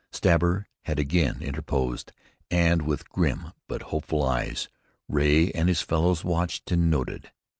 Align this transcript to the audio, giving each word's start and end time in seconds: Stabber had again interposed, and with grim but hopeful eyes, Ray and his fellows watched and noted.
Stabber 0.11 0.65
had 0.85 0.97
again 0.97 1.43
interposed, 1.43 2.11
and 2.49 2.81
with 2.81 3.07
grim 3.09 3.51
but 3.67 3.83
hopeful 3.93 4.23
eyes, 4.23 4.67
Ray 5.07 5.51
and 5.51 5.69
his 5.69 5.83
fellows 5.83 6.23
watched 6.23 6.71
and 6.71 6.89
noted. 6.89 7.29